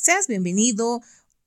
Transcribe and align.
Seas 0.00 0.28
bienvenido, 0.28 1.00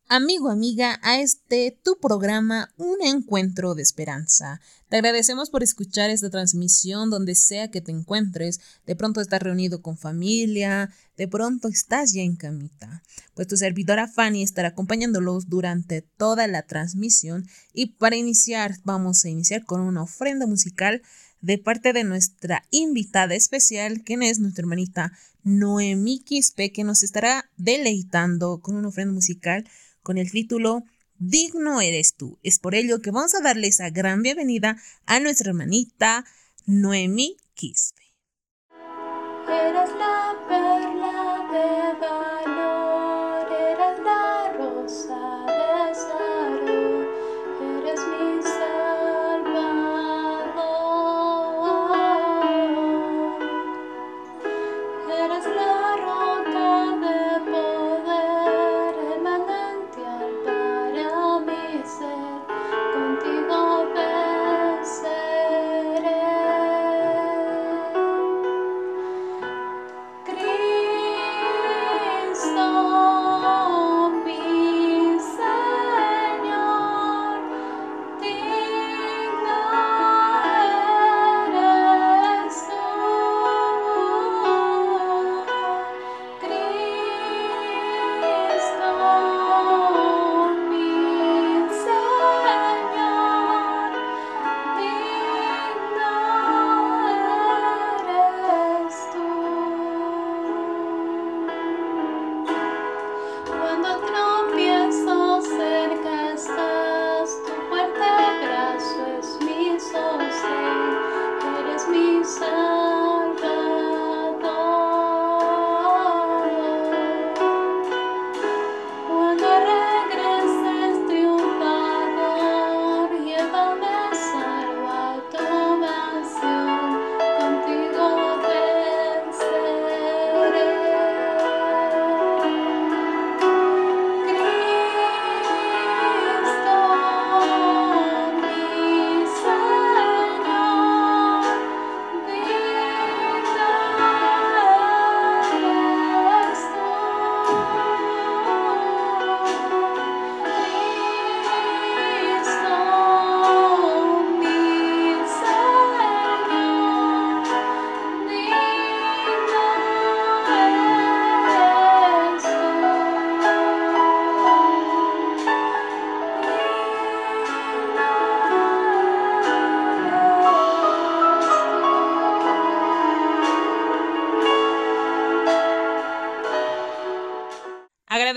amigo, 0.10 0.50
amiga, 0.50 1.00
a 1.04 1.22
este 1.22 1.80
tu 1.84 1.98
programa 2.02 2.74
Un 2.76 2.98
Encuentro 3.02 3.76
de 3.76 3.82
Esperanza. 3.82 4.60
Te 4.90 4.98
agradecemos 4.98 5.50
por 5.50 5.64
escuchar 5.64 6.10
esta 6.10 6.30
transmisión 6.30 7.10
donde 7.10 7.36
sea 7.36 7.72
que 7.72 7.80
te 7.80 7.94
encuentres. 7.94 8.60
De 8.86 8.98
pronto 8.98 9.22
estás 9.22 9.42
reunido 9.42 9.82
con 9.82 9.98
familia, 9.98 10.94
de 11.16 11.30
pronto 11.30 11.70
estás 11.70 12.12
ya 12.12 12.24
en 12.24 12.36
camita. 12.36 13.04
Pues 13.36 13.48
tu 13.48 13.56
servidora 13.56 14.10
Fanny 14.10 14.44
estará 14.44 14.68
acompañándolos 14.68 15.48
durante 15.48 16.02
toda 16.02 16.46
la 16.48 16.64
transmisión 16.64 17.48
y 17.72 17.94
para 17.94 18.18
iniciar 18.18 18.76
vamos 18.84 19.24
a 19.24 19.30
iniciar 19.30 19.64
con 19.64 19.80
una 19.80 20.04
ofrenda 20.04 20.46
musical 20.46 21.02
de 21.42 21.58
parte 21.58 21.94
de 21.94 22.04
nuestra 22.04 22.64
invitada 22.72 23.36
especial, 23.36 24.04
quien 24.04 24.24
es 24.24 24.40
nuestra 24.40 24.62
hermanita 24.62 25.12
Noemí 25.44 26.20
Quispe, 26.20 26.72
que 26.72 26.84
nos 26.84 27.04
estará 27.04 27.50
deleitando 27.58 28.60
con 28.62 28.76
una 28.76 28.90
ofrenda 28.90 29.14
musical 29.14 29.68
con 30.04 30.18
el 30.18 30.32
título 30.32 30.84
Digno 31.18 31.82
eres 31.82 32.16
tú. 32.16 32.40
Es 32.42 32.58
por 32.58 32.74
ello 32.74 33.02
que 33.02 33.12
vamos 33.12 33.36
a 33.36 33.42
darle 33.42 33.68
esa 33.68 33.90
gran 33.92 34.24
bienvenida 34.24 34.78
a 35.06 35.20
nuestra 35.20 35.50
hermanita 35.50 36.26
Noemí 36.66 37.38
Quispe. 37.54 38.01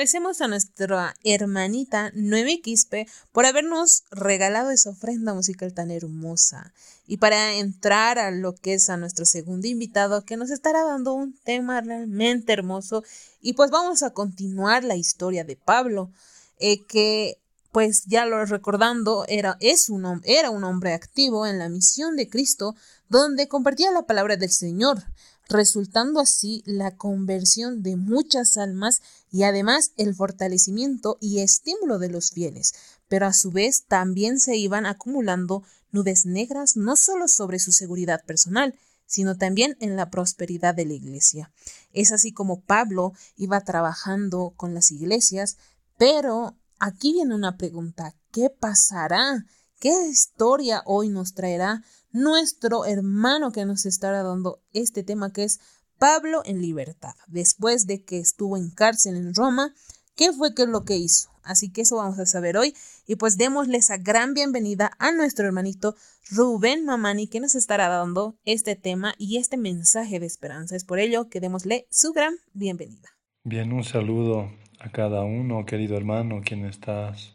Agradecemos 0.05 0.43
a 0.43 0.49
nuestra 0.49 1.15
hermanita 1.25 2.11
Noemi 2.15 2.61
Quispe 2.61 3.07
por 3.33 3.47
habernos 3.47 4.03
regalado 4.11 4.71
esa 4.71 4.91
ofrenda 4.91 5.33
musical 5.33 5.73
tan 5.73 5.91
hermosa. 5.91 6.75
Y 7.07 7.17
para 7.17 7.55
entrar 7.55 8.19
a 8.19 8.31
lo 8.31 8.55
que 8.55 8.75
es 8.75 8.91
a 8.91 8.99
nuestro 8.99 9.25
segundo 9.25 9.67
invitado, 9.67 10.27
que 10.27 10.37
nos 10.37 10.51
estará 10.51 10.85
dando 10.85 11.15
un 11.15 11.35
tema 11.45 11.81
realmente 11.81 12.53
hermoso. 12.53 13.03
Y 13.41 13.55
pues 13.55 13.71
vamos 13.71 14.03
a 14.03 14.11
continuar 14.11 14.85
la 14.85 14.95
historia 14.95 15.43
de 15.43 15.57
Pablo, 15.57 16.11
eh, 16.59 16.85
que 16.85 17.39
pues 17.73 18.05
ya 18.05 18.27
lo 18.27 18.45
recordando, 18.45 19.25
era, 19.27 19.57
es 19.61 19.89
un, 19.89 20.21
era 20.25 20.51
un 20.51 20.65
hombre 20.65 20.93
activo 20.93 21.47
en 21.47 21.59
la 21.59 21.71
misión 21.71 22.15
de 22.15 22.29
Cristo, 22.29 22.77
donde 23.09 23.49
compartía 23.49 23.91
la 23.91 24.03
palabra 24.03 24.37
del 24.37 24.51
Señor, 24.51 25.03
resultando 25.49 26.21
así 26.21 26.63
la 26.67 26.97
conversión 26.97 27.83
de 27.83 27.97
muchas 27.97 28.57
almas 28.57 29.01
y 29.31 29.43
además 29.43 29.93
el 29.97 30.15
fortalecimiento 30.15 31.19
y 31.21 31.41
estímulo 31.41 31.99
de 31.99 32.09
los 32.09 32.31
fieles. 32.31 32.73
Pero 33.09 33.27
a 33.27 33.33
su 33.33 33.51
vez 33.51 33.85
también 33.87 34.39
se 34.39 34.57
iban 34.57 34.87
acumulando 34.87 35.63
nubes 35.91 36.27
negras 36.27 36.77
no 36.77 36.97
solo 36.97 37.29
sobre 37.29 37.59
su 37.59 37.73
seguridad 37.73 38.25
personal, 38.25 38.75
sino 39.07 39.37
también 39.37 39.77
en 39.81 39.97
la 39.97 40.11
prosperidad 40.11 40.75
de 40.75 40.87
la 40.87 40.95
iglesia. 40.95 41.53
Es 41.93 42.11
así 42.11 42.33
como 42.33 42.63
Pablo 42.63 43.13
iba 43.37 43.61
trabajando 43.61 44.55
con 44.57 44.75
las 44.75 44.91
iglesias, 44.91 45.57
pero 45.99 46.57
aquí 46.79 47.13
viene 47.13 47.35
una 47.35 47.57
pregunta, 47.57 48.15
¿qué 48.33 48.51
pasará? 48.51 49.45
¿Qué 49.85 50.09
historia 50.11 50.81
hoy 50.87 51.11
nos 51.11 51.35
traerá 51.35 51.83
nuestro 52.11 52.87
hermano 52.87 53.53
que 53.53 53.67
nos 53.67 53.85
estará 53.85 54.23
dando 54.23 54.63
este 54.73 55.03
tema 55.03 55.31
que 55.31 55.45
es 55.45 55.61
Pablo 55.99 56.41
en 56.47 56.63
libertad? 56.63 57.13
Después 57.27 57.87
de 57.87 58.03
que 58.03 58.19
estuvo 58.19 58.57
en 58.57 58.71
cárcel 58.71 59.15
en 59.15 59.35
Roma, 59.35 59.75
¿qué 60.17 60.33
fue 60.33 60.55
que 60.55 60.65
lo 60.65 60.87
que 60.87 60.97
hizo? 60.97 61.29
Así 61.43 61.71
que 61.71 61.83
eso 61.83 61.97
vamos 61.97 62.19
a 62.19 62.25
saber 62.25 62.57
hoy 62.57 62.75
y 63.07 63.17
pues 63.17 63.37
démosle 63.37 63.77
esa 63.77 63.99
gran 63.99 64.33
bienvenida 64.33 64.91
a 64.99 65.13
nuestro 65.13 65.45
hermanito 65.45 65.97
Rubén 66.31 66.87
Mamani 66.87 67.27
que 67.27 67.41
nos 67.41 67.55
estará 67.55 67.89
dando 67.89 68.39
este 68.47 68.77
tema 68.77 69.15
y 69.19 69.37
este 69.37 69.59
mensaje 69.59 70.19
de 70.19 70.25
esperanza. 70.25 70.77
Es 70.77 70.85
por 70.85 70.99
ello 70.99 71.29
que 71.29 71.41
démosle 71.41 71.87
su 71.91 72.15
gran 72.15 72.37
bienvenida. 72.55 73.11
Bien, 73.43 73.71
un 73.71 73.85
saludo 73.85 74.51
a 74.81 74.91
cada 74.93 75.25
uno, 75.25 75.67
querido 75.67 75.99
hermano, 75.99 76.41
quien 76.43 76.65
estás 76.65 77.34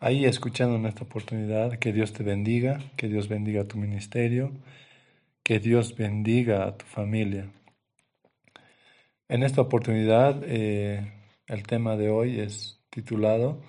ahí 0.00 0.24
escuchando 0.24 0.76
en 0.76 0.86
esta 0.86 1.04
oportunidad. 1.04 1.78
Que 1.78 1.92
Dios 1.92 2.12
te 2.12 2.24
bendiga, 2.24 2.80
que 2.96 3.08
Dios 3.08 3.28
bendiga 3.28 3.68
tu 3.68 3.78
ministerio, 3.78 4.52
que 5.44 5.60
Dios 5.60 5.94
bendiga 5.96 6.66
a 6.66 6.76
tu 6.76 6.86
familia. 6.86 7.50
En 9.28 9.44
esta 9.44 9.60
oportunidad, 9.60 10.42
eh, 10.44 11.12
el 11.46 11.62
tema 11.62 11.96
de 11.96 12.10
hoy 12.10 12.40
es 12.40 12.80
titulado 12.90 13.62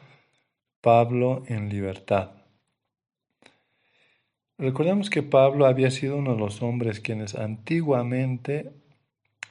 Pablo 0.82 1.44
en 1.48 1.70
libertad. 1.70 2.32
Recordemos 4.58 5.10
que 5.10 5.24
Pablo 5.24 5.66
había 5.66 5.92
sido 5.92 6.18
uno 6.18 6.34
de 6.34 6.40
los 6.40 6.62
hombres 6.62 7.00
quienes 7.00 7.36
antiguamente 7.36 8.72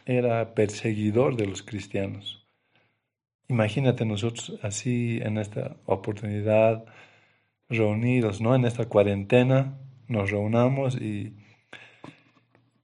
era 0.06 0.55
perseguidor 0.55 1.37
de 1.37 1.47
los 1.47 1.62
cristianos. 1.62 2.39
Imagínate 3.50 4.05
nosotros 4.05 4.61
así 4.62 5.19
en 5.23 5.37
esta 5.37 5.76
oportunidad 5.85 6.85
reunidos, 7.69 8.41
¿no? 8.41 8.55
En 8.55 8.64
esta 8.64 8.85
cuarentena 8.88 9.76
nos 10.06 10.31
reunamos 10.31 10.94
y 10.94 11.35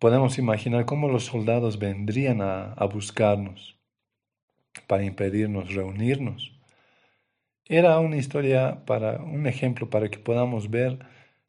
podemos 0.01 0.39
imaginar 0.39 0.85
cómo 0.85 1.09
los 1.09 1.25
soldados 1.25 1.79
vendrían 1.79 2.43
a, 2.43 2.73
a 2.73 2.85
buscarnos. 2.87 3.79
para 4.89 5.05
impedirnos 5.05 5.73
reunirnos. 5.73 6.53
Era 7.67 8.01
una 8.01 8.17
historia 8.17 8.85
para 8.87 9.23
un 9.23 9.47
ejemplo 9.47 9.89
para 9.89 10.09
que 10.11 10.19
podamos 10.19 10.69
ver 10.71 10.99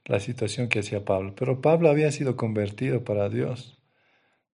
la 0.05 0.19
situación 0.19 0.69
que 0.69 0.79
hacía 0.79 1.05
Pablo. 1.05 1.33
Pero 1.35 1.59
Pablo 1.61 1.89
había 1.89 2.11
sido 2.11 2.35
convertido 2.35 3.03
para 3.03 3.29
Dios. 3.29 3.79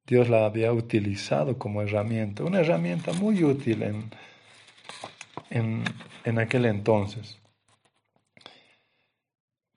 Dios 0.07 0.30
la 0.30 0.45
había 0.45 0.71
utilizado 0.71 1.57
como 1.59 1.81
herramienta, 1.81 2.44
una 2.45 2.62
herramienta 2.62 3.12
muy 3.13 3.44
útil 3.44 3.83
en, 3.83 4.09
en, 5.53 5.83
en 6.25 6.39
aquel 6.39 6.65
entonces. 6.65 7.39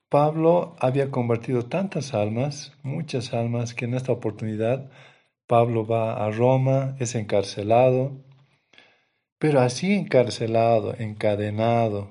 Pablo 0.08 0.76
había 0.81 1.11
convertido 1.11 1.67
tantas 1.67 2.14
almas, 2.14 2.73
muchas 2.82 3.34
almas, 3.34 3.75
que 3.75 3.84
en 3.84 3.94
esta 3.94 4.12
oportunidad 4.12 4.90
Pablo 5.46 5.87
va 5.87 6.25
a 6.25 6.31
Roma, 6.31 6.96
es 6.99 7.14
encarcelado, 7.14 8.12
pero 9.38 9.61
así 9.61 9.93
encarcelado, 9.93 10.94
encadenado, 10.99 12.11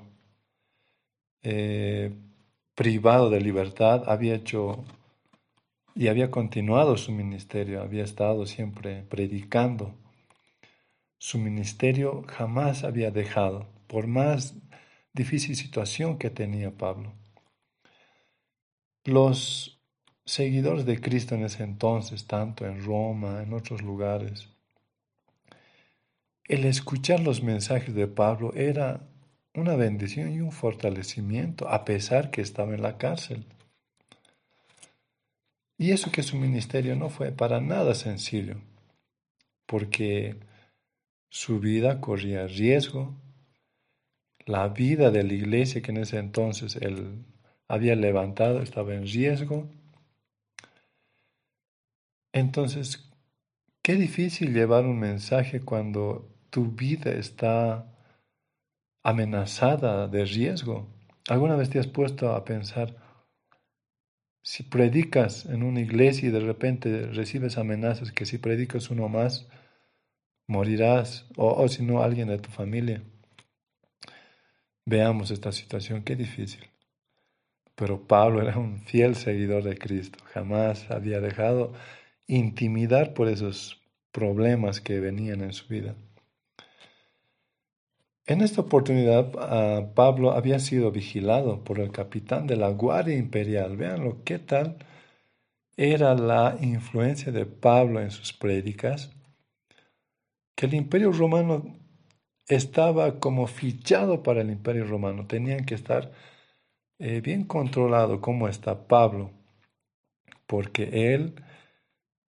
eh, 1.42 2.12
privado 2.74 3.30
de 3.30 3.40
libertad, 3.40 4.04
había 4.06 4.34
hecho 4.34 4.84
y 5.94 6.08
había 6.08 6.30
continuado 6.30 6.96
su 6.98 7.10
ministerio, 7.10 7.82
había 7.82 8.04
estado 8.04 8.46
siempre 8.46 9.02
predicando. 9.02 9.94
Su 11.18 11.38
ministerio 11.38 12.24
jamás 12.28 12.84
había 12.84 13.10
dejado, 13.10 13.68
por 13.86 14.06
más 14.06 14.54
difícil 15.12 15.56
situación 15.56 16.18
que 16.18 16.30
tenía 16.30 16.76
Pablo. 16.76 17.14
Los 19.04 19.80
seguidores 20.24 20.84
de 20.84 21.00
Cristo 21.00 21.34
en 21.34 21.44
ese 21.44 21.62
entonces, 21.62 22.26
tanto 22.26 22.66
en 22.66 22.84
Roma, 22.84 23.42
en 23.42 23.54
otros 23.54 23.82
lugares, 23.82 24.48
el 26.48 26.64
escuchar 26.64 27.20
los 27.20 27.42
mensajes 27.42 27.94
de 27.94 28.06
Pablo 28.06 28.52
era 28.54 29.00
una 29.54 29.74
bendición 29.74 30.32
y 30.32 30.40
un 30.40 30.52
fortalecimiento, 30.52 31.68
a 31.68 31.84
pesar 31.84 32.30
que 32.30 32.42
estaba 32.42 32.74
en 32.74 32.82
la 32.82 32.98
cárcel. 32.98 33.46
Y 35.78 35.92
eso 35.92 36.12
que 36.12 36.22
su 36.22 36.36
ministerio 36.36 36.94
no 36.94 37.08
fue 37.08 37.32
para 37.32 37.60
nada 37.60 37.94
sencillo, 37.94 38.60
porque 39.66 40.36
su 41.36 41.60
vida 41.60 42.00
corría 42.00 42.46
riesgo, 42.46 43.14
la 44.46 44.68
vida 44.68 45.10
de 45.10 45.22
la 45.22 45.34
iglesia 45.34 45.82
que 45.82 45.90
en 45.90 45.98
ese 45.98 46.16
entonces 46.16 46.76
él 46.76 47.26
había 47.68 47.94
levantado 47.94 48.62
estaba 48.62 48.94
en 48.94 49.02
riesgo. 49.02 49.68
Entonces, 52.32 53.10
qué 53.82 53.96
difícil 53.96 54.54
llevar 54.54 54.86
un 54.86 54.98
mensaje 54.98 55.60
cuando 55.60 56.34
tu 56.48 56.70
vida 56.70 57.12
está 57.12 57.86
amenazada 59.02 60.08
de 60.08 60.24
riesgo. 60.24 60.88
¿Alguna 61.28 61.56
vez 61.56 61.68
te 61.68 61.78
has 61.78 61.86
puesto 61.86 62.32
a 62.32 62.46
pensar, 62.46 62.96
si 64.42 64.62
predicas 64.62 65.44
en 65.44 65.62
una 65.62 65.80
iglesia 65.80 66.30
y 66.30 66.32
de 66.32 66.40
repente 66.40 67.08
recibes 67.08 67.58
amenazas 67.58 68.10
que 68.10 68.24
si 68.24 68.38
predicas 68.38 68.88
uno 68.88 69.10
más, 69.10 69.46
morirás, 70.46 71.26
o, 71.36 71.66
si 71.68 71.82
no, 71.82 72.02
alguien 72.02 72.28
de 72.28 72.38
tu 72.38 72.50
familia? 72.50 73.02
Veamos 74.84 75.30
esta 75.30 75.52
situación, 75.52 76.02
qué 76.02 76.16
difícil. 76.16 76.64
Pero 77.74 78.06
Pablo 78.06 78.40
era 78.40 78.58
un 78.58 78.80
fiel 78.80 79.16
seguidor 79.16 79.62
de 79.62 79.76
Cristo, 79.76 80.18
jamás 80.32 80.90
había 80.90 81.20
dejado 81.20 81.72
intimidar 82.26 83.14
por 83.14 83.28
esos 83.28 83.82
problemas 84.12 84.80
que 84.80 85.00
venían 85.00 85.42
en 85.42 85.52
su 85.52 85.66
vida. 85.68 85.94
En 88.28 88.40
esta 88.40 88.60
oportunidad, 88.62 89.30
ah, 89.38 89.92
Pablo 89.94 90.32
había 90.32 90.58
sido 90.58 90.90
vigilado 90.90 91.62
por 91.62 91.78
el 91.78 91.92
capitán 91.92 92.48
de 92.48 92.56
la 92.56 92.70
Guardia 92.70 93.16
Imperial. 93.16 93.76
Veanlo, 93.76 94.24
qué 94.24 94.40
tal 94.40 94.78
era 95.76 96.14
la 96.14 96.56
influencia 96.60 97.30
de 97.30 97.46
Pablo 97.46 98.00
en 98.00 98.10
sus 98.10 98.32
prédicas, 98.32 99.12
que 100.56 100.66
el 100.66 100.74
imperio 100.74 101.12
romano 101.12 101.76
estaba 102.48 103.20
como 103.20 103.46
fichado 103.46 104.22
para 104.22 104.40
el 104.40 104.50
imperio 104.50 104.86
romano. 104.86 105.26
Tenían 105.26 105.64
que 105.64 105.74
estar 105.74 106.12
eh, 106.98 107.20
bien 107.20 107.44
controlado 107.44 108.20
cómo 108.20 108.48
está 108.48 108.88
Pablo, 108.88 109.30
porque 110.46 111.14
él 111.14 111.34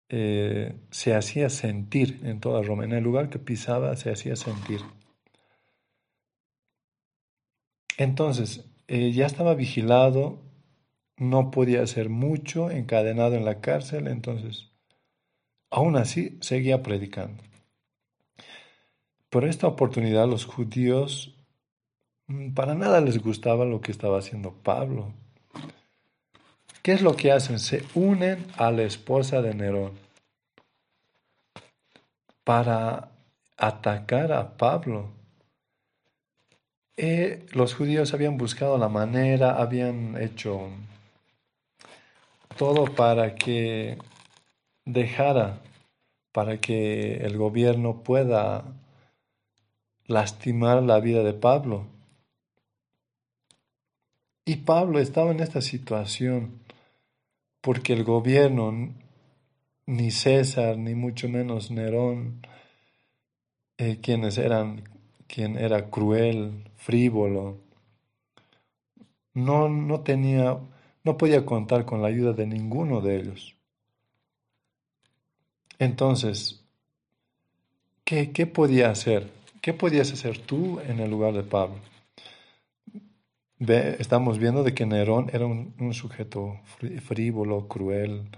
eh, 0.10 0.76
se 0.92 1.16
hacía 1.16 1.50
sentir 1.50 2.20
en 2.24 2.40
toda 2.42 2.62
Roma. 2.62 2.84
En 2.84 2.92
el 2.94 3.04
lugar 3.04 3.30
que 3.30 3.40
pisaba 3.40 3.96
se 3.96 4.12
hacía 4.12 4.36
sentir. 4.36 4.82
Entonces, 7.98 8.66
eh, 8.88 9.12
ya 9.12 9.26
estaba 9.26 9.56
vigilado, 9.56 10.42
no 11.18 11.52
podía 11.52 11.84
hacer 11.84 12.10
mucho, 12.10 12.72
encadenado 12.72 13.36
en 13.36 13.46
la 13.46 13.62
cárcel, 13.62 14.08
entonces, 14.08 14.72
aún 15.70 15.96
así, 15.96 16.38
seguía 16.42 16.82
predicando. 16.82 17.49
Por 19.30 19.46
esta 19.46 19.68
oportunidad 19.68 20.28
los 20.28 20.46
judíos 20.46 21.36
mm, 22.28 22.54
para 22.54 22.74
nada 22.74 23.00
les 23.02 23.22
gustaba 23.22 23.66
lo 23.66 23.82
que 23.82 23.92
estaba 23.92 24.20
haciendo 24.20 24.54
Pablo. 24.54 25.14
¿Qué 26.82 26.94
es 26.94 27.02
lo 27.02 27.16
que 27.16 27.32
hacen? 27.32 27.60
Se 27.60 27.84
unen 27.94 28.46
a 28.58 28.72
la 28.72 28.84
esposa 28.84 29.42
de 29.42 29.54
Nerón 29.54 29.92
para 32.44 33.12
atacar 33.58 34.32
a 34.32 34.58
Pablo. 34.58 35.12
Eh, 36.98 37.46
los 37.54 37.76
judíos 37.76 38.14
habían 38.14 38.38
buscado 38.38 38.78
la 38.78 38.90
manera, 38.90 39.62
habían 39.62 40.20
hecho 40.20 40.70
todo 42.58 42.86
para 42.86 43.36
que 43.36 43.98
dejara, 44.86 45.62
para 46.32 46.58
que 46.58 47.18
el 47.18 47.38
gobierno 47.38 48.02
pueda 48.04 48.66
lastimar 50.10 50.82
la 50.82 51.00
vida 51.00 51.24
de 51.24 51.34
Pablo. 51.34 51.86
Y 54.44 54.58
Pablo 54.58 55.00
estaba 55.00 55.32
en 55.32 55.40
esta 55.40 55.62
situación 55.62 56.60
porque 57.62 57.94
el 57.94 58.04
gobierno, 58.04 58.96
ni 59.86 60.12
César, 60.12 60.78
ni 60.78 60.96
mucho 60.96 61.30
menos 61.30 61.70
Nerón, 61.70 62.42
eh, 63.78 64.00
quienes 64.02 64.40
eran 64.40 64.84
quien 65.28 65.58
era 65.58 65.92
cruel, 65.92 66.72
frívolo, 66.76 67.60
no, 69.36 69.70
no 69.70 70.02
tenía, 70.02 70.58
no 71.04 71.18
podía 71.18 71.46
contar 71.46 71.86
con 71.86 72.02
la 72.02 72.08
ayuda 72.08 72.34
de 72.34 72.48
ninguno 72.48 73.02
de 73.02 73.18
ellos. 73.18 73.56
Entonces, 75.78 76.66
¿qué, 78.04 78.32
qué 78.32 78.48
podía 78.48 78.90
hacer? 78.90 79.39
¿Qué 79.62 79.74
podías 79.74 80.14
hacer 80.14 80.38
tú 80.38 80.80
en 80.80 81.00
el 81.00 81.10
lugar 81.10 81.34
de 81.34 81.44
Pablo? 81.44 81.80
Ve, 83.58 83.98
estamos 84.00 84.40
viendo 84.40 84.64
de 84.64 84.74
que 84.74 84.86
Nerón 84.86 85.30
era 85.34 85.46
un, 85.46 85.94
sujeto 85.94 86.62
frívolo, 87.02 87.68
cruel, 87.68 88.30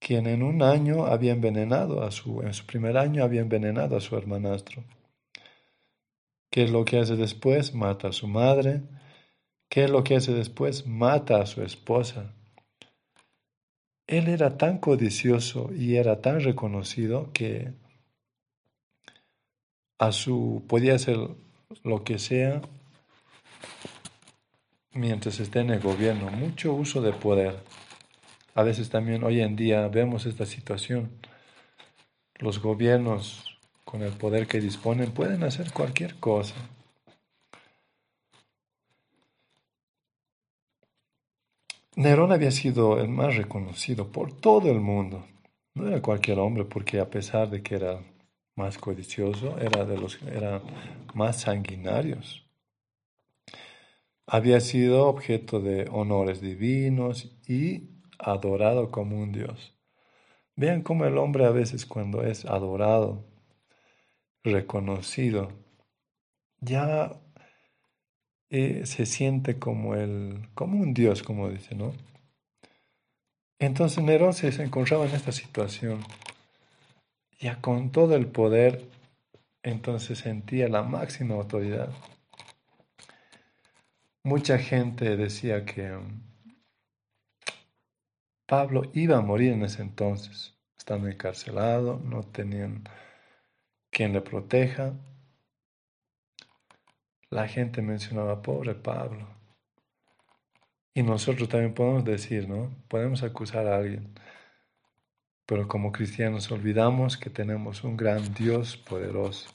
quien 0.00 0.26
en 0.26 0.42
un 0.42 0.62
año 0.62 1.06
había 1.06 1.32
envenenado 1.32 2.02
a 2.02 2.10
su, 2.10 2.42
en 2.42 2.54
su 2.54 2.66
primer 2.66 2.96
año 2.96 3.22
había 3.22 3.40
envenenado 3.40 3.96
a 3.96 4.00
su 4.00 4.16
hermanastro. 4.16 4.82
¿Qué 6.50 6.64
es 6.64 6.72
lo 6.72 6.84
que 6.84 6.98
hace 6.98 7.14
después? 7.14 7.72
Mata 7.72 8.08
a 8.08 8.12
su 8.12 8.26
madre. 8.26 8.82
¿Qué 9.68 9.84
es 9.84 9.90
lo 9.90 10.02
que 10.02 10.16
hace 10.16 10.32
después? 10.32 10.86
Mata 10.88 11.40
a 11.40 11.46
su 11.46 11.62
esposa. 11.62 12.34
Él 14.08 14.28
era 14.28 14.58
tan 14.58 14.78
codicioso 14.78 15.70
y 15.72 15.96
era 15.96 16.20
tan 16.20 16.40
reconocido 16.40 17.30
que 17.32 17.72
a 19.98 20.12
su 20.12 20.64
podía 20.68 20.94
hacer 20.94 21.18
lo 21.84 22.04
que 22.04 22.18
sea 22.18 22.60
mientras 24.92 25.40
esté 25.40 25.60
en 25.60 25.70
el 25.70 25.80
gobierno, 25.80 26.30
mucho 26.30 26.74
uso 26.74 27.00
de 27.00 27.12
poder. 27.12 27.62
A 28.54 28.62
veces 28.62 28.90
también 28.90 29.24
hoy 29.24 29.40
en 29.40 29.56
día 29.56 29.88
vemos 29.88 30.26
esta 30.26 30.44
situación. 30.44 31.10
Los 32.38 32.60
gobiernos 32.60 33.52
con 33.84 34.02
el 34.02 34.12
poder 34.12 34.46
que 34.46 34.60
disponen, 34.60 35.12
pueden 35.12 35.44
hacer 35.44 35.72
cualquier 35.72 36.14
cosa. 36.16 36.54
Nerón 41.94 42.32
había 42.32 42.50
sido 42.50 42.98
el 42.98 43.08
más 43.08 43.36
reconocido 43.36 44.10
por 44.10 44.32
todo 44.32 44.70
el 44.70 44.80
mundo. 44.80 45.26
No 45.74 45.88
era 45.88 46.00
cualquier 46.00 46.38
hombre, 46.38 46.64
porque 46.64 47.00
a 47.00 47.10
pesar 47.10 47.50
de 47.50 47.62
que 47.62 47.74
era 47.74 48.00
más 48.56 48.78
codicioso, 48.78 49.58
era 49.58 49.84
de 49.84 49.98
los 49.98 50.20
eran 50.22 50.62
más 51.14 51.42
sanguinarios. 51.42 52.44
Había 54.26 54.60
sido 54.60 55.08
objeto 55.08 55.60
de 55.60 55.88
honores 55.90 56.40
divinos 56.40 57.36
y 57.46 57.90
adorado 58.18 58.90
como 58.90 59.18
un 59.18 59.32
dios. 59.32 59.74
Vean 60.54 60.82
cómo 60.82 61.04
el 61.06 61.18
hombre 61.18 61.44
a 61.44 61.50
veces 61.50 61.86
cuando 61.86 62.22
es 62.22 62.44
adorado 62.44 63.24
reconocido, 64.44 65.52
ya 66.60 67.20
eh, 68.50 68.86
se 68.86 69.06
siente 69.06 69.58
como, 69.58 69.94
el, 69.94 70.48
como 70.54 70.80
un 70.80 70.94
dios, 70.94 71.22
como 71.22 71.48
dice, 71.48 71.74
¿no? 71.74 71.92
Entonces 73.58 74.02
Nerón 74.02 74.34
se 74.34 74.48
encontraba 74.62 75.06
en 75.06 75.14
esta 75.14 75.32
situación, 75.32 76.00
ya 77.42 77.60
con 77.60 77.90
todo 77.90 78.14
el 78.14 78.28
poder, 78.28 78.88
entonces 79.64 80.20
sentía 80.20 80.68
la 80.68 80.84
máxima 80.84 81.34
autoridad. 81.34 81.92
Mucha 84.22 84.58
gente 84.58 85.16
decía 85.16 85.64
que 85.64 85.90
um, 85.90 86.22
Pablo 88.46 88.82
iba 88.94 89.16
a 89.16 89.22
morir 89.22 89.52
en 89.54 89.64
ese 89.64 89.82
entonces, 89.82 90.56
estando 90.78 91.08
encarcelado, 91.08 91.98
no 92.04 92.22
tenían 92.22 92.84
quien 93.90 94.12
le 94.12 94.20
proteja. 94.20 94.92
La 97.28 97.48
gente 97.48 97.82
mencionaba, 97.82 98.40
pobre 98.40 98.76
Pablo. 98.76 99.26
Y 100.94 101.02
nosotros 101.02 101.48
también 101.48 101.74
podemos 101.74 102.04
decir, 102.04 102.48
¿no? 102.48 102.70
Podemos 102.86 103.24
acusar 103.24 103.66
a 103.66 103.78
alguien. 103.78 104.14
Pero 105.52 105.68
como 105.68 105.92
cristianos 105.92 106.50
olvidamos 106.50 107.18
que 107.18 107.28
tenemos 107.28 107.84
un 107.84 107.94
gran 107.94 108.32
Dios 108.32 108.78
poderoso. 108.78 109.50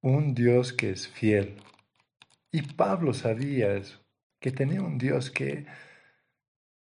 Un 0.00 0.34
Dios 0.34 0.72
que 0.72 0.92
es 0.92 1.06
fiel. 1.06 1.56
Y 2.50 2.62
Pablo 2.62 3.12
sabía 3.12 3.74
eso, 3.74 4.00
que 4.40 4.50
tenía 4.50 4.80
un 4.80 4.96
Dios 4.96 5.30
que, 5.30 5.66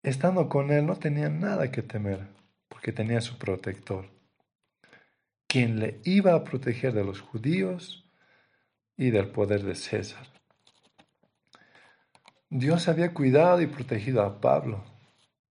estando 0.02 0.50
con 0.50 0.70
él, 0.70 0.84
no 0.84 0.96
tenía 0.96 1.30
nada 1.30 1.70
que 1.70 1.80
temer, 1.80 2.28
porque 2.68 2.92
tenía 2.92 3.22
su 3.22 3.38
protector, 3.38 4.10
quien 5.46 5.80
le 5.80 6.02
iba 6.04 6.34
a 6.34 6.44
proteger 6.44 6.92
de 6.92 7.04
los 7.04 7.22
judíos 7.22 8.06
y 8.98 9.12
del 9.12 9.30
poder 9.30 9.62
de 9.62 9.76
César. 9.76 10.26
Dios 12.50 12.86
había 12.86 13.14
cuidado 13.14 13.62
y 13.62 13.66
protegido 13.66 14.20
a 14.24 14.42
Pablo 14.42 14.84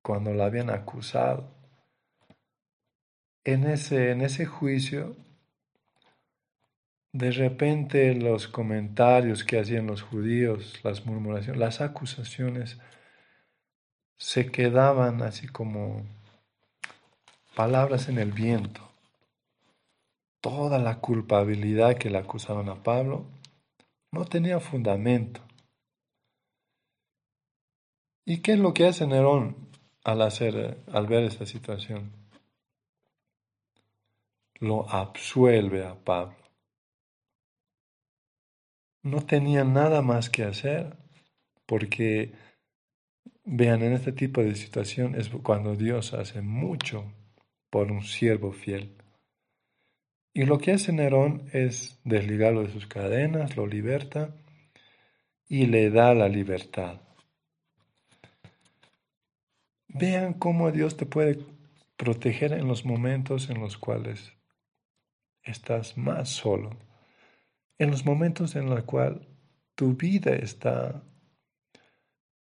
cuando 0.03 0.31
lo 0.31 0.43
habían 0.43 0.69
acusado. 0.69 1.58
En 3.43 3.65
ese, 3.65 4.12
en 4.12 4.22
ese 4.22 4.46
juicio, 4.46 5.15
de 7.12 7.31
repente 7.31 8.13
los 8.13 8.48
comentarios 8.48 9.43
que 9.43 9.60
hacían 9.60 9.88
los 9.88 10.01
judíos, 10.01 10.79
las 10.84 11.05
murmuraciones, 11.05 11.60
las 11.60 11.81
acusaciones, 11.81 12.77
se 14.17 14.51
quedaban 14.51 15.22
así 15.22 15.48
como 15.48 16.05
palabras 17.55 18.10
en 18.10 18.19
el 18.19 18.31
viento. 18.31 18.81
Toda 20.41 20.77
la 20.77 21.00
culpabilidad 21.00 21.98
que 21.98 22.10
le 22.10 22.17
acusaban 22.17 22.69
a 22.69 22.84
Pablo 22.84 23.25
no 24.12 24.25
tenía 24.25 24.60
fundamento. 24.60 25.41
¿Y 28.25 28.41
qué 28.41 28.53
es 28.53 28.60
lo 28.60 28.74
que 28.74 28.86
hace 28.86 29.08
Nerón 29.08 29.55
al, 30.03 30.22
hacer, 30.22 30.84
al 30.91 31.08
ver 31.08 31.24
esta 31.24 31.46
situación? 31.46 32.18
Lo 34.59 34.89
absuelve 34.89 35.85
a 35.85 35.95
Pablo 35.95 36.39
no 39.03 39.21
tenía 39.21 39.63
nada 39.63 40.01
más 40.01 40.29
que 40.29 40.43
hacer, 40.43 40.97
porque 41.65 42.33
vean, 43.45 43.81
en 43.81 43.93
este 43.93 44.11
tipo 44.11 44.41
de 44.43 44.55
situación 44.55 45.15
es 45.15 45.29
cuando 45.29 45.75
Dios 45.75 46.13
hace 46.13 46.41
mucho 46.41 47.13
por 47.69 47.91
un 47.91 48.03
siervo 48.03 48.51
fiel. 48.51 48.95
Y 50.33 50.45
lo 50.45 50.59
que 50.59 50.73
hace 50.73 50.93
Nerón 50.93 51.49
es 51.53 51.99
desligarlo 52.03 52.63
de 52.63 52.71
sus 52.71 52.87
cadenas, 52.87 53.57
lo 53.57 53.67
liberta 53.67 54.35
y 55.47 55.65
le 55.65 55.89
da 55.89 56.13
la 56.13 56.29
libertad. 56.29 57.01
Vean 59.87 60.33
cómo 60.33 60.71
Dios 60.71 60.97
te 60.97 61.07
puede 61.07 61.39
proteger 61.97 62.53
en 62.53 62.67
los 62.67 62.85
momentos 62.85 63.49
en 63.49 63.59
los 63.59 63.77
cuales 63.77 64.38
estás 65.50 65.98
más 65.98 66.29
solo 66.29 66.72
en 67.79 67.91
los 67.91 68.06
momentos 68.06 68.56
en 68.56 68.70
los 68.70 68.84
cuales 68.84 69.25
tu 69.75 69.96
vida 69.96 70.36
está 70.36 71.01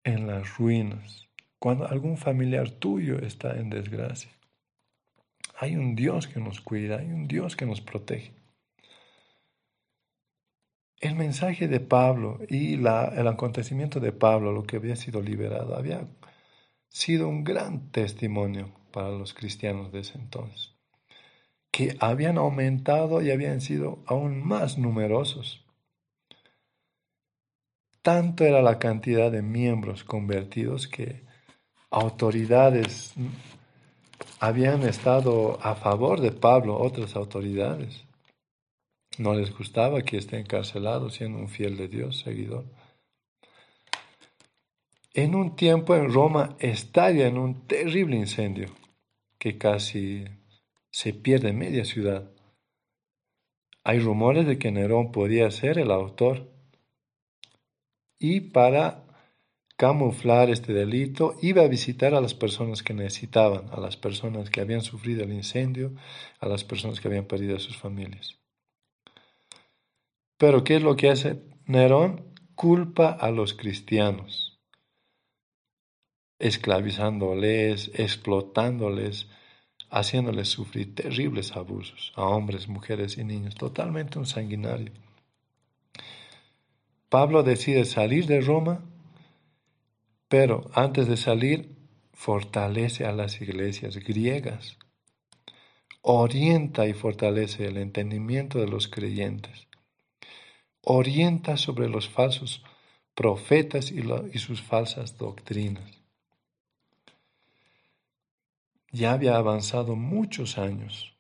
en 0.05 0.27
las 0.27 0.57
ruinas, 0.57 1.27
cuando 1.59 1.87
algún 1.87 2.17
familiar 2.17 2.69
tuyo 2.71 3.19
está 3.19 3.57
en 3.57 3.69
desgracia. 3.69 4.31
Hay 5.57 5.75
un 5.75 5.95
Dios 5.95 6.27
que 6.27 6.39
nos 6.39 6.61
cuida, 6.61 6.99
hay 6.99 7.07
un 7.07 7.27
Dios 7.27 7.55
que 7.55 7.65
nos 7.65 7.81
protege. 7.81 8.33
El 11.01 11.15
mensaje 11.15 11.67
de 11.67 11.81
Pablo 11.81 12.39
y 12.47 12.75
el 12.75 13.27
acontecimiento 13.27 13.99
de 13.99 14.13
Pablo, 14.13 14.53
lo 14.53 14.63
que 14.63 14.77
había 14.77 14.95
sido 14.95 15.21
liberado, 15.21 15.75
había 15.75 16.07
sido 16.87 17.27
un 17.27 17.43
gran 17.43 17.91
testimonio 17.91 18.71
para 18.91 19.09
los 19.09 19.33
cristianos 19.33 19.91
de 19.91 19.99
ese 19.99 20.17
entonces 20.17 20.74
que 21.75 21.97
habían 21.99 22.37
aumentado 22.37 23.21
y 23.21 23.31
habían 23.31 23.59
sido 23.59 23.99
aún 24.05 24.41
más 24.47 24.77
numerosos. 24.77 25.61
Tanto 28.01 28.45
era 28.45 28.61
la 28.61 28.79
cantidad 28.79 29.29
de 29.29 29.41
miembros 29.41 30.05
convertidos 30.05 30.87
que 30.87 31.25
autoridades 31.89 33.13
habían 34.39 34.83
estado 34.83 35.59
a 35.61 35.75
favor 35.75 36.21
de 36.21 36.31
Pablo, 36.31 36.79
otras 36.79 37.17
autoridades. 37.17 38.05
No 39.17 39.33
les 39.33 39.53
gustaba 39.53 40.01
que 40.01 40.15
esté 40.15 40.39
encarcelado 40.39 41.09
siendo 41.09 41.39
un 41.39 41.49
fiel 41.49 41.75
de 41.75 41.89
Dios, 41.89 42.19
seguidor. 42.19 42.63
En 45.13 45.35
un 45.35 45.57
tiempo 45.57 45.93
en 45.93 46.13
Roma 46.13 46.55
estalla 46.57 47.27
en 47.27 47.37
un 47.37 47.67
terrible 47.67 48.15
incendio 48.15 48.69
que 49.37 49.57
casi 49.57 50.23
se 50.95 51.11
pierde 51.11 51.51
media 51.51 51.83
ciudad. 51.83 52.31
Hay 53.83 53.99
rumores 53.99 54.47
de 54.47 54.57
que 54.57 54.71
Nerón 54.71 55.11
podía 55.11 55.51
ser 55.51 55.77
el 55.77 55.91
autor. 55.91 56.49
Y 58.17 58.39
para 58.39 59.03
camuflar 59.75 60.49
este 60.49 60.71
delito, 60.71 61.35
iba 61.41 61.63
a 61.63 61.67
visitar 61.67 62.15
a 62.15 62.21
las 62.21 62.33
personas 62.33 62.81
que 62.81 62.93
necesitaban, 62.93 63.67
a 63.73 63.81
las 63.81 63.97
personas 63.97 64.49
que 64.49 64.61
habían 64.61 64.83
sufrido 64.83 65.25
el 65.25 65.33
incendio, 65.33 65.93
a 66.39 66.47
las 66.47 66.63
personas 66.63 67.01
que 67.01 67.09
habían 67.09 67.25
perdido 67.25 67.57
a 67.57 67.59
sus 67.59 67.75
familias. 67.75 68.39
Pero 70.37 70.63
¿qué 70.63 70.77
es 70.77 70.81
lo 70.81 70.95
que 70.95 71.09
hace 71.09 71.41
Nerón? 71.65 72.33
Culpa 72.55 73.09
a 73.09 73.31
los 73.31 73.53
cristianos, 73.53 74.61
esclavizándoles, 76.39 77.91
explotándoles, 77.95 79.27
haciéndoles 79.89 80.49
sufrir 80.49 80.95
terribles 80.95 81.55
abusos 81.55 82.13
a 82.15 82.23
hombres, 82.23 82.67
mujeres 82.67 83.17
y 83.17 83.23
niños, 83.23 83.55
totalmente 83.55 84.19
un 84.19 84.25
sanguinario. 84.25 84.91
Pablo 87.09 87.43
decide 87.43 87.85
salir 87.85 88.25
de 88.25 88.41
Roma, 88.41 88.83
pero 90.27 90.69
antes 90.73 91.07
de 91.07 91.17
salir 91.17 91.75
fortalece 92.13 93.05
a 93.05 93.11
las 93.11 93.41
iglesias 93.41 93.97
griegas, 93.97 94.77
orienta 96.01 96.87
y 96.87 96.93
fortalece 96.93 97.67
el 97.67 97.77
entendimiento 97.77 98.59
de 98.59 98.67
los 98.67 98.87
creyentes, 98.87 99.67
orienta 100.81 101.57
sobre 101.57 101.89
los 101.89 102.09
falsos 102.09 102.63
profetas 103.13 103.91
y, 103.91 104.01
y 104.33 104.39
sus 104.39 104.61
falsas 104.61 105.17
doctrinas 105.17 106.04
ya 108.95 109.11
había 109.11 109.35
avanzado 109.35 109.97
muchos 109.97 110.57
años. 110.57 111.13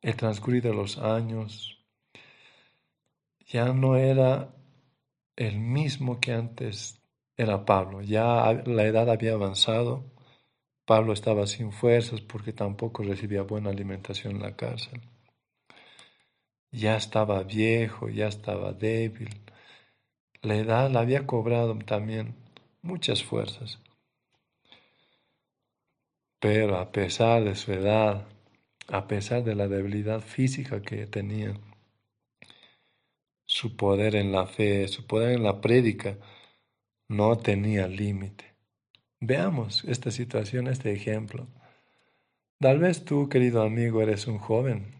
El 0.00 0.14
transcurrir 0.14 0.62
de 0.62 0.72
los 0.72 0.98
años 0.98 1.84
ya 3.48 3.72
no 3.72 3.96
era 3.96 4.54
el 5.34 5.58
mismo 5.58 6.20
que 6.20 6.32
antes 6.32 7.02
era 7.36 7.64
Pablo. 7.64 8.02
Ya 8.02 8.52
la 8.66 8.84
edad 8.84 9.10
había 9.10 9.32
avanzado. 9.32 10.04
Pablo 10.84 11.12
estaba 11.12 11.48
sin 11.48 11.72
fuerzas 11.72 12.20
porque 12.20 12.52
tampoco 12.52 13.02
recibía 13.02 13.42
buena 13.42 13.70
alimentación 13.70 14.36
en 14.36 14.42
la 14.42 14.54
cárcel. 14.54 15.00
Ya 16.70 16.96
estaba 16.96 17.42
viejo, 17.42 18.08
ya 18.08 18.28
estaba 18.28 18.72
débil. 18.72 19.40
La 20.42 20.54
edad 20.54 20.88
le 20.88 20.98
había 21.00 21.26
cobrado 21.26 21.76
también 21.80 22.36
muchas 22.82 23.24
fuerzas. 23.24 23.80
Pero 26.48 26.76
a 26.76 26.92
pesar 26.92 27.42
de 27.42 27.56
su 27.56 27.72
edad, 27.72 28.24
a 28.86 29.08
pesar 29.08 29.42
de 29.42 29.56
la 29.56 29.66
debilidad 29.66 30.20
física 30.20 30.80
que 30.80 31.04
tenía, 31.08 31.58
su 33.44 33.76
poder 33.76 34.14
en 34.14 34.30
la 34.30 34.46
fe, 34.46 34.86
su 34.86 35.08
poder 35.08 35.32
en 35.32 35.42
la 35.42 35.60
prédica, 35.60 36.18
no 37.08 37.36
tenía 37.36 37.88
límite. 37.88 38.54
Veamos 39.18 39.82
esta 39.86 40.12
situación, 40.12 40.68
este 40.68 40.92
ejemplo. 40.92 41.48
Tal 42.60 42.78
vez 42.78 43.04
tú, 43.04 43.28
querido 43.28 43.62
amigo, 43.62 44.00
eres 44.00 44.28
un 44.28 44.38
joven 44.38 44.94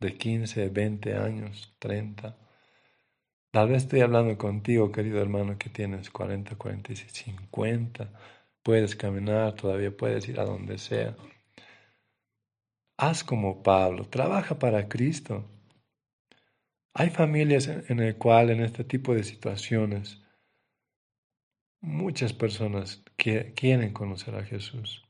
de 0.00 0.16
15, 0.16 0.70
20 0.70 1.14
años, 1.14 1.72
30. 1.78 2.36
Tal 3.52 3.68
vez 3.68 3.84
estoy 3.84 4.00
hablando 4.00 4.36
contigo, 4.36 4.90
querido 4.90 5.22
hermano, 5.22 5.56
que 5.56 5.70
tienes 5.70 6.10
40, 6.10 6.56
46, 6.56 7.12
50. 7.12 8.10
Puedes 8.64 8.96
caminar, 8.96 9.52
todavía 9.54 9.96
puedes 9.96 10.28
ir 10.28 10.40
a 10.40 10.44
donde 10.44 10.78
sea. 10.78 11.14
Haz 12.96 13.22
como 13.22 13.62
Pablo, 13.62 14.08
trabaja 14.08 14.58
para 14.58 14.88
Cristo. 14.88 15.44
Hay 16.94 17.10
familias 17.10 17.68
en 17.68 18.00
el 18.00 18.16
cual 18.16 18.50
en 18.50 18.60
este 18.62 18.82
tipo 18.82 19.14
de 19.14 19.22
situaciones 19.22 20.22
muchas 21.80 22.32
personas 22.32 23.04
quieren 23.16 23.92
conocer 23.92 24.34
a 24.34 24.44
Jesús. 24.44 25.04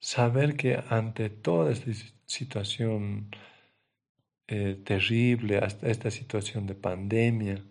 Saber 0.00 0.56
que 0.56 0.82
ante 0.88 1.30
toda 1.30 1.70
esta 1.70 1.92
situación 2.26 3.30
eh, 4.48 4.76
terrible, 4.84 5.58
hasta 5.58 5.88
esta 5.88 6.10
situación 6.10 6.66
de 6.66 6.74
pandemia. 6.74 7.64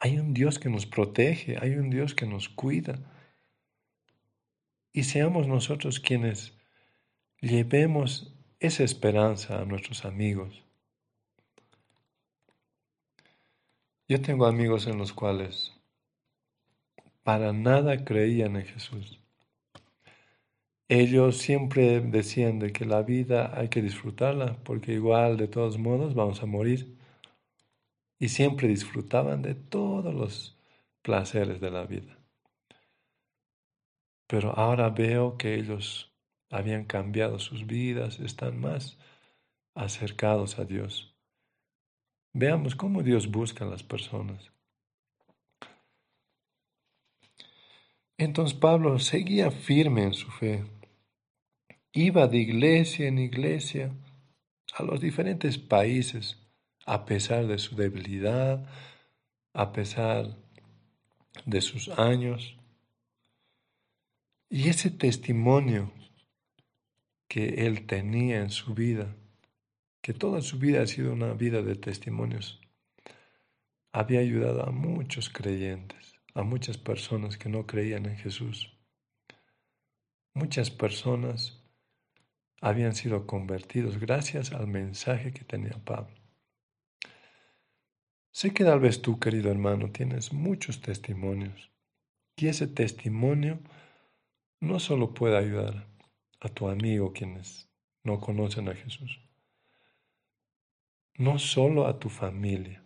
Hay 0.00 0.18
un 0.18 0.32
Dios 0.32 0.58
que 0.58 0.70
nos 0.70 0.86
protege, 0.86 1.58
hay 1.60 1.72
un 1.76 1.90
Dios 1.90 2.14
que 2.14 2.26
nos 2.26 2.48
cuida. 2.48 2.98
Y 4.92 5.04
seamos 5.04 5.46
nosotros 5.46 6.00
quienes 6.00 6.54
llevemos 7.40 8.34
esa 8.58 8.82
esperanza 8.82 9.60
a 9.60 9.64
nuestros 9.66 10.04
amigos. 10.04 10.64
Yo 14.08 14.20
tengo 14.20 14.46
amigos 14.46 14.86
en 14.86 14.98
los 14.98 15.12
cuales 15.12 15.72
para 17.22 17.52
nada 17.52 18.04
creían 18.04 18.56
en 18.56 18.64
Jesús. 18.64 19.20
Ellos 20.88 21.36
siempre 21.36 22.00
decían 22.00 22.58
de 22.58 22.72
que 22.72 22.84
la 22.84 23.02
vida 23.02 23.52
hay 23.54 23.68
que 23.68 23.82
disfrutarla, 23.82 24.56
porque 24.64 24.92
igual 24.92 25.36
de 25.36 25.46
todos 25.46 25.78
modos 25.78 26.14
vamos 26.14 26.42
a 26.42 26.46
morir. 26.46 26.96
Y 28.20 28.28
siempre 28.28 28.68
disfrutaban 28.68 29.42
de 29.42 29.56
todos 29.56 30.14
los 30.14 30.56
placeres 31.02 31.60
de 31.60 31.72
la 31.72 31.84
vida. 31.84 32.18
Pero 34.28 34.56
ahora 34.56 34.90
veo 34.90 35.36
que 35.36 35.56
ellos 35.56 36.14
habían 36.50 36.84
cambiado 36.84 37.40
sus 37.40 37.66
vidas, 37.66 38.20
están 38.20 38.60
más 38.60 38.96
acercados 39.74 40.60
a 40.60 40.64
Dios. 40.64 41.16
Veamos 42.32 42.76
cómo 42.76 43.02
Dios 43.02 43.28
busca 43.28 43.64
a 43.64 43.68
las 43.68 43.82
personas. 43.82 44.52
Entonces 48.16 48.56
Pablo 48.56 49.00
seguía 49.00 49.50
firme 49.50 50.04
en 50.04 50.14
su 50.14 50.30
fe 50.30 50.64
iba 51.92 52.28
de 52.28 52.38
iglesia 52.38 53.08
en 53.08 53.18
iglesia 53.18 53.92
a 54.74 54.84
los 54.84 55.00
diferentes 55.00 55.58
países, 55.58 56.38
a 56.86 57.04
pesar 57.04 57.46
de 57.46 57.58
su 57.58 57.76
debilidad, 57.76 58.66
a 59.52 59.72
pesar 59.72 60.36
de 61.44 61.60
sus 61.60 61.88
años. 61.90 62.56
Y 64.48 64.68
ese 64.68 64.90
testimonio 64.90 65.92
que 67.28 67.66
él 67.66 67.86
tenía 67.86 68.40
en 68.40 68.50
su 68.50 68.74
vida, 68.74 69.14
que 70.02 70.12
toda 70.12 70.42
su 70.42 70.58
vida 70.58 70.82
ha 70.82 70.86
sido 70.86 71.12
una 71.12 71.32
vida 71.34 71.62
de 71.62 71.76
testimonios, 71.76 72.60
había 73.92 74.20
ayudado 74.20 74.66
a 74.66 74.70
muchos 74.70 75.30
creyentes, 75.30 76.14
a 76.34 76.42
muchas 76.42 76.78
personas 76.78 77.36
que 77.36 77.48
no 77.48 77.66
creían 77.66 78.06
en 78.06 78.16
Jesús. 78.16 78.72
Muchas 80.34 80.70
personas 80.70 81.60
habían 82.60 82.94
sido 82.94 83.26
convertidos 83.26 83.98
gracias 83.98 84.52
al 84.52 84.66
mensaje 84.66 85.32
que 85.32 85.44
tenía 85.44 85.78
Pablo. 85.84 86.19
Sé 88.32 88.52
que 88.52 88.64
tal 88.64 88.80
vez 88.80 89.02
tú, 89.02 89.18
querido 89.18 89.50
hermano, 89.50 89.90
tienes 89.90 90.32
muchos 90.32 90.80
testimonios 90.80 91.70
y 92.36 92.46
ese 92.46 92.68
testimonio 92.68 93.58
no 94.60 94.78
solo 94.78 95.12
puede 95.14 95.36
ayudar 95.36 95.86
a 96.40 96.48
tu 96.48 96.68
amigo 96.68 97.12
quienes 97.12 97.68
no 98.04 98.20
conocen 98.20 98.68
a 98.68 98.74
Jesús, 98.74 99.20
no 101.16 101.38
solo 101.38 101.86
a 101.86 101.98
tu 101.98 102.08
familia, 102.08 102.82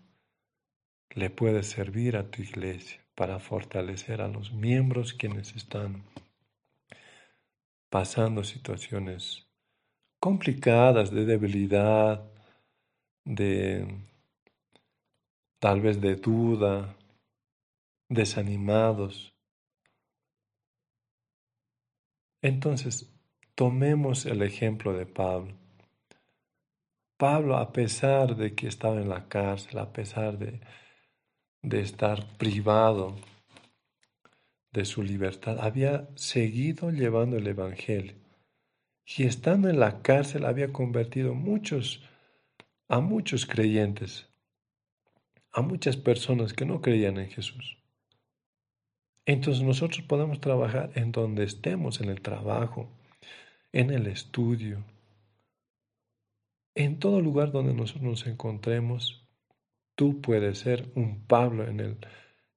le 1.11 1.31
puede 1.31 1.63
servir 1.63 2.17
a 2.17 2.31
tu 2.31 2.43
iglesia 2.43 3.01
para 3.15 3.39
fortalecer 3.39 4.23
a 4.23 4.29
los 4.29 4.53
miembros 4.53 5.13
quienes 5.13 5.55
están 5.55 6.03
pasando 7.91 8.43
situaciones 8.43 9.47
complicadas 10.19 11.13
de 11.13 11.27
debilidad, 11.27 12.25
de 13.25 13.87
tal 15.65 15.81
vez 15.81 15.99
de 15.99 16.17
duda, 16.17 16.95
desanimados. 18.11 19.35
Entonces, 22.43 23.11
tomemos 23.55 24.27
el 24.27 24.43
ejemplo 24.43 24.93
de 24.93 25.07
Pablo. 25.07 25.55
Pablo, 27.17 27.57
a 27.57 27.73
pesar 27.73 28.37
de 28.37 28.55
que 28.55 28.67
estaba 28.67 29.01
en 29.01 29.09
la 29.09 29.27
cárcel, 29.27 29.79
a 29.79 29.91
pesar 29.91 30.37
de, 30.37 30.61
de 31.63 31.81
estar 31.81 32.37
privado 32.37 33.17
de 34.71 34.85
su 34.85 35.03
libertad, 35.03 35.61
había 35.61 36.11
seguido 36.15 36.91
llevando 36.91 37.39
el 37.39 37.47
Evangelio 37.47 38.17
y 39.17 39.25
estando 39.25 39.71
en 39.71 39.81
la 39.81 40.03
cárcel 40.03 40.45
había 40.45 40.75
convertido 40.75 41.33
muchos, 41.33 42.03
a 42.87 43.01
muchos 43.01 43.47
creyentes, 43.47 44.29
a 45.55 45.63
muchas 45.63 45.97
personas 45.97 46.53
que 46.53 46.67
no 46.67 46.81
creían 46.81 47.17
en 47.19 47.31
Jesús. 47.31 47.79
Entonces 49.25 49.63
nosotros 49.63 50.03
podemos 50.03 50.41
trabajar 50.41 50.91
en 50.97 51.13
donde 51.13 51.45
estemos, 51.45 52.01
en 52.01 52.11
el 52.11 52.21
trabajo, 52.21 52.91
en 53.73 53.91
el 53.91 54.07
estudio, 54.09 54.85
en 56.75 56.99
todo 56.99 57.21
lugar 57.21 57.53
donde 57.53 57.73
nosotros 57.73 58.03
nos 58.03 58.27
encontremos, 58.27 59.27
tú 59.95 60.21
puedes 60.21 60.59
ser 60.59 60.91
un 60.97 61.25
Pablo 61.25 61.67
en, 61.69 61.81
el, 61.81 61.99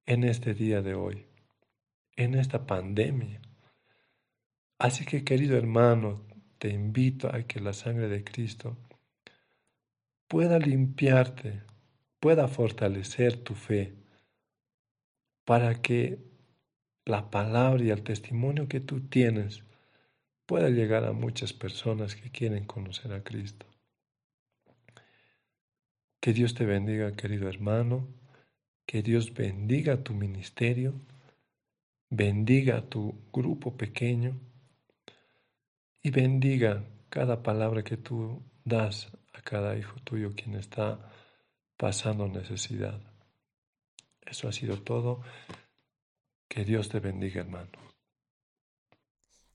en 0.04 0.24
este 0.24 0.52
día 0.52 0.82
de 0.82 0.94
hoy, 0.94 1.24
en 2.16 2.34
esta 2.34 2.66
pandemia. 2.66 3.40
Así 4.78 5.06
que 5.06 5.24
querido 5.24 5.56
hermano, 5.56 6.26
te 6.58 6.70
invito 6.70 7.32
a 7.32 7.44
que 7.44 7.60
la 7.60 7.72
sangre 7.72 8.08
de 8.08 8.24
Cristo 8.24 8.76
pueda 10.26 10.58
limpiarte, 10.58 11.62
pueda 12.20 12.48
fortalecer 12.48 13.36
tu 13.36 13.54
fe, 13.54 13.94
para 15.44 15.80
que 15.80 16.18
la 17.04 17.30
palabra 17.30 17.82
y 17.82 17.90
el 17.90 18.02
testimonio 18.02 18.68
que 18.68 18.80
tú 18.80 19.00
tienes 19.00 19.62
pueda 20.46 20.68
llegar 20.68 21.04
a 21.04 21.12
muchas 21.12 21.52
personas 21.52 22.14
que 22.14 22.30
quieren 22.30 22.64
conocer 22.64 23.12
a 23.12 23.22
Cristo. 23.22 23.66
Que 26.20 26.32
Dios 26.32 26.54
te 26.54 26.66
bendiga, 26.66 27.12
querido 27.12 27.48
hermano, 27.48 28.06
que 28.84 29.02
Dios 29.02 29.32
bendiga 29.32 30.02
tu 30.02 30.14
ministerio, 30.14 30.94
bendiga 32.10 32.82
tu 32.82 33.14
grupo 33.32 33.76
pequeño. 33.76 34.38
Y 36.02 36.10
bendiga 36.10 36.84
cada 37.08 37.42
palabra 37.42 37.82
que 37.82 37.96
tú 37.96 38.42
das 38.64 39.10
a 39.34 39.42
cada 39.42 39.76
hijo 39.76 39.96
tuyo 40.04 40.32
quien 40.34 40.54
está 40.54 40.98
pasando 41.78 42.28
necesidad. 42.28 43.00
Eso 44.20 44.48
ha 44.48 44.52
sido 44.52 44.82
todo. 44.82 45.22
Que 46.48 46.64
Dios 46.64 46.90
te 46.90 47.00
bendiga, 47.00 47.40
hermano. 47.40 47.70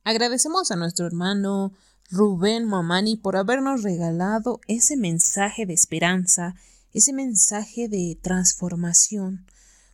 Agradecemos 0.03 0.71
a 0.71 0.75
nuestro 0.75 1.05
hermano 1.05 1.73
Rubén 2.09 2.65
Mamani 2.65 3.17
por 3.17 3.37
habernos 3.37 3.83
regalado 3.83 4.59
ese 4.67 4.97
mensaje 4.97 5.67
de 5.67 5.73
esperanza, 5.73 6.55
ese 6.91 7.13
mensaje 7.13 7.87
de 7.87 8.17
transformación, 8.21 9.45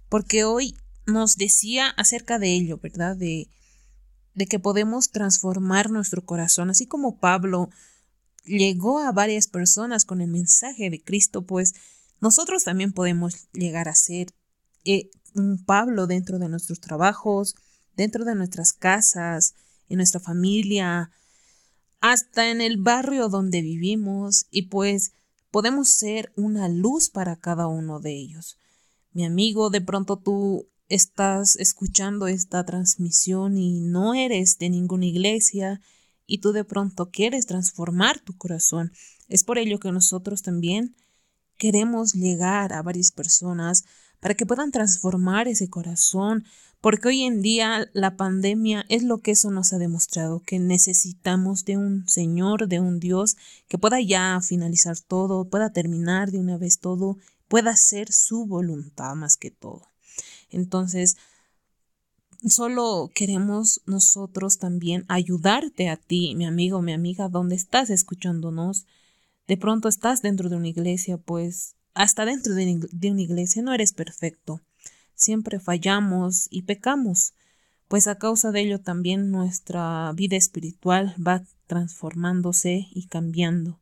porque 0.08 0.46
hoy 0.46 0.76
nos 1.06 1.36
decía 1.36 1.89
acerca 1.89 2.39
de 2.39 2.56
ello, 2.56 2.78
¿verdad? 2.78 3.18
De 3.18 3.50
de 4.39 4.48
que 4.48 4.58
podemos 4.58 5.12
transformar 5.12 5.89
nuestro 5.89 6.24
corazón, 6.26 6.70
así 6.70 6.88
como 6.88 7.20
Pablo 7.20 7.70
llegó 8.46 9.00
a 9.00 9.12
varias 9.12 9.48
personas 9.48 10.06
con 10.06 10.22
el 10.22 10.30
mensaje 10.30 10.89
de 10.89 11.04
Cristo, 11.04 11.46
pues 11.46 11.74
nosotros 12.21 12.63
también 12.63 12.91
podemos 12.91 13.47
llegar 13.53 13.88
a 13.88 13.95
ser 13.95 14.34
eh, 14.86 15.10
un 15.36 15.63
Pablo 15.63 16.08
dentro 16.08 16.39
de 16.39 16.49
nuestros 16.49 16.79
trabajos, 16.79 17.55
dentro 17.95 18.25
de 18.25 18.36
nuestras 18.36 18.73
casas, 18.73 19.55
en 19.88 19.97
nuestra 19.97 20.19
familia, 20.19 21.12
hasta 22.01 22.49
en 22.49 22.62
el 22.62 22.77
barrio 22.77 23.29
donde 23.29 23.62
vivimos 23.62 24.45
y 24.51 24.63
pues 24.63 25.12
podemos 25.51 25.89
ser 25.89 26.32
una 26.36 26.69
luz 26.69 27.10
para 27.10 27.36
cada 27.36 27.67
uno 27.67 27.99
de 27.99 28.13
ellos. 28.15 28.58
Mi 29.12 29.25
amigo, 29.25 29.69
de 29.69 29.82
pronto 29.82 30.17
tú 30.17 30.67
estás 30.88 31.55
escuchando 31.58 32.27
esta 32.27 32.65
transmisión 32.65 33.58
y 33.58 33.82
no 33.82 34.13
eres 34.13 34.58
de 34.58 34.69
ninguna 34.69 35.05
iglesia 35.05 35.82
y 36.25 36.39
tú 36.39 36.51
de 36.51 36.63
pronto 36.63 37.10
quieres 37.10 37.45
transformar 37.45 38.19
tu 38.19 38.38
corazón. 38.38 38.91
Es 39.27 39.43
por 39.43 39.58
ello 39.58 39.79
que 39.79 39.91
nosotros 39.91 40.41
también 40.41 40.95
queremos 41.60 42.13
llegar 42.13 42.74
a 42.74 42.82
varias 42.82 43.12
personas 43.12 43.86
para 44.19 44.34
que 44.34 44.48
puedan 44.48 44.72
transformar 44.72 45.48
ese 45.48 45.69
corazón, 45.69 46.45
porque 46.82 47.10
hoy 47.10 47.24
en 47.24 47.41
día 47.41 47.89
la 47.93 48.15
pandemia 48.15 48.86
es 48.89 49.04
lo 49.04 49.19
que 49.19 49.32
eso 49.32 49.52
nos 49.52 49.74
ha 49.74 49.78
demostrado, 49.78 50.41
que 50.41 50.58
necesitamos 50.58 51.65
de 51.65 51.78
un 51.78 52.08
Señor, 52.08 52.67
de 52.67 52.80
un 52.80 53.00
Dios 53.00 53.36
que 53.67 53.78
pueda 53.78 54.00
ya 54.02 54.39
finalizar 54.41 54.98
todo, 55.00 55.45
pueda 55.45 55.72
terminar 55.72 56.32
de 56.32 56.39
una 56.39 56.58
vez 56.58 56.80
todo, 56.80 57.17
pueda 57.48 57.76
ser 57.76 58.12
su 58.12 58.45
voluntad 58.45 59.13
más 59.15 59.36
que 59.36 59.52
todo. 59.52 59.88
Entonces, 60.50 61.17
solo 62.48 63.12
queremos 63.13 63.82
nosotros 63.86 64.58
también 64.60 65.04
ayudarte 65.10 65.89
a 65.89 65.98
ti, 65.98 66.36
mi 66.36 66.45
amigo, 66.45 66.82
mi 66.82 66.93
amiga, 66.93 67.28
donde 67.28 67.56
estás 67.56 67.89
escuchándonos. 67.89 68.86
De 69.50 69.58
pronto 69.58 69.90
estás 69.90 70.22
dentro 70.22 70.48
de 70.48 70.58
una 70.58 70.68
iglesia, 70.68 71.18
pues 71.18 71.76
hasta 71.96 72.24
dentro 72.24 72.54
de, 72.54 73.10
una 73.10 73.22
iglesia 73.22 73.64
no 73.64 73.74
eres 73.74 73.94
perfecto. 73.94 74.62
Siempre 75.16 75.60
fallamos 75.60 76.46
y 76.52 76.62
pecamos, 76.62 77.34
pues 77.88 78.06
a 78.06 78.20
causa 78.20 78.52
de 78.52 78.62
ello 78.62 78.80
también 78.80 79.32
nuestra 79.32 80.14
vida 80.14 80.38
espiritual 80.38 81.16
va 81.18 81.42
transformándose 81.66 82.90
y 82.92 83.08
cambiando. 83.08 83.80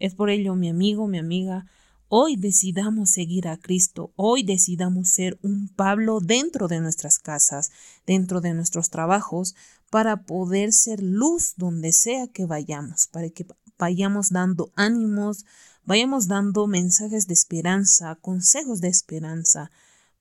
Es 0.00 0.16
por 0.16 0.28
ello, 0.28 0.56
mi 0.56 0.68
amigo, 0.70 1.06
mi 1.06 1.18
amiga, 1.18 1.66
hoy 2.08 2.34
decidamos 2.34 3.10
seguir 3.10 3.46
a 3.46 3.58
Cristo, 3.58 4.12
hoy 4.16 4.42
decidamos 4.42 5.10
ser 5.10 5.38
un 5.40 5.68
Pablo 5.68 6.18
dentro 6.18 6.66
de 6.66 6.80
nuestras 6.80 7.20
casas, 7.20 7.70
dentro 8.08 8.40
de 8.40 8.54
nuestros 8.54 8.90
trabajos, 8.90 9.54
para 9.88 10.24
poder 10.24 10.72
ser 10.72 11.00
luz 11.00 11.54
donde 11.56 11.92
sea 11.92 12.26
que 12.26 12.44
vayamos, 12.44 13.06
para 13.06 13.30
que 13.30 13.46
vayamos 13.78 14.30
dando 14.30 14.70
ánimos, 14.76 15.44
vayamos 15.84 16.28
dando 16.28 16.66
mensajes 16.66 17.26
de 17.26 17.34
esperanza, 17.34 18.16
consejos 18.16 18.80
de 18.80 18.88
esperanza, 18.88 19.70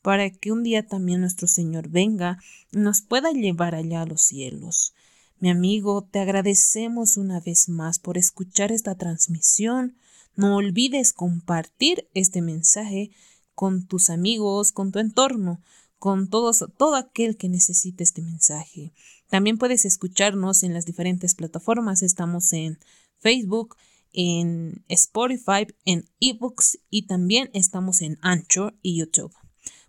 para 0.02 0.30
que 0.30 0.52
un 0.52 0.64
día 0.64 0.86
también 0.88 1.22
nuestro 1.22 1.48
Señor 1.48 1.90
venga 1.90 2.38
y 2.72 2.78
nos 2.78 3.02
pueda 3.02 3.32
llevar 3.32 3.74
allá 3.74 4.02
a 4.02 4.06
los 4.06 4.22
cielos. 4.22 4.94
Mi 5.40 5.50
amigo, 5.50 6.08
te 6.10 6.20
agradecemos 6.20 7.18
una 7.18 7.40
vez 7.40 7.68
más 7.68 8.00
por 8.00 8.18
escuchar 8.18 8.72
esta 8.72 8.96
transmisión. 8.96 9.98
No 10.36 10.56
olvides 10.56 11.12
compartir 11.12 12.08
este 12.14 12.42
mensaje 12.42 13.12
con 13.54 13.86
tus 13.86 14.10
amigos, 14.10 14.72
con 14.72 14.92
tu 14.92 15.00
entorno, 15.00 15.62
con 15.98 16.30
todos, 16.30 16.66
todo 16.78 16.96
aquel 16.96 17.36
que 17.36 17.50
necesite 17.50 18.04
este 18.04 18.22
mensaje. 18.22 18.94
También 19.30 19.58
puedes 19.58 19.86
escucharnos 19.86 20.64
en 20.64 20.74
las 20.74 20.86
diferentes 20.86 21.36
plataformas. 21.36 22.04
Estamos 22.04 22.54
en 22.54 22.78
Facebook, 23.20 23.76
en 24.14 24.84
Spotify, 24.88 25.68
en 25.84 26.10
eBooks 26.20 26.80
y 26.90 27.08
también 27.08 27.50
estamos 27.54 28.02
en 28.02 28.18
Anchor 28.22 28.76
y 28.82 28.98
YouTube. 28.98 29.34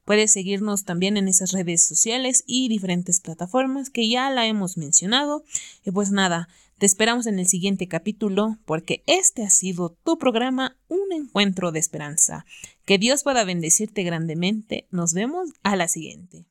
Puedes 0.05 0.33
seguirnos 0.33 0.85
también 0.85 1.17
en 1.17 1.27
esas 1.27 1.51
redes 1.53 1.85
sociales 1.85 2.45
y 2.47 2.69
diferentes 2.69 3.21
plataformas 3.21 3.91
que 3.91 4.09
ya 4.09 4.31
la 4.31 4.47
hemos 4.47 4.77
mencionado. 4.77 5.45
Y 5.85 5.91
pues 5.91 6.13
nada, 6.13 6.49
te 6.79 6.87
esperamos 6.87 7.27
en 7.27 7.39
el 7.39 7.49
siguiente 7.49 7.89
capítulo 7.89 8.59
porque 8.67 9.03
este 9.07 9.43
ha 9.43 9.51
sido 9.51 9.97
tu 10.05 10.19
programa 10.19 10.77
Un 10.89 11.13
encuentro 11.13 11.73
de 11.73 11.81
esperanza. 11.81 12.47
Que 12.85 12.99
Dios 12.99 13.25
pueda 13.25 13.45
bendecirte 13.45 14.05
grandemente. 14.05 14.87
Nos 14.91 15.13
vemos 15.13 15.51
a 15.65 15.75
la 15.75 15.89
siguiente. 15.89 16.47